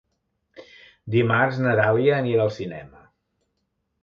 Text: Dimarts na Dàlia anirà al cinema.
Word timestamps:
Dimarts 1.15 1.59
na 1.67 1.75
Dàlia 1.81 2.17
anirà 2.21 2.43
al 2.47 2.53
cinema. 2.57 3.05